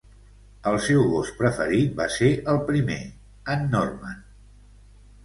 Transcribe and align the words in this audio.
El 0.69 0.77
seu 0.85 1.01
gos 1.11 1.27
preferit 1.41 1.93
va 1.99 2.07
ser 2.13 2.29
el 2.53 2.61
primer, 2.71 2.97
en 3.57 3.69
Norman. 3.75 4.17